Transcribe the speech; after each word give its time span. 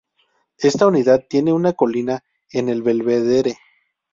Esta 0.57 0.87
unidad 0.87 1.25
tiene 1.29 1.53
una 1.53 1.73
colina 1.73 2.23
en 2.49 2.69
el 2.69 2.81
Belvedere. 2.81 3.57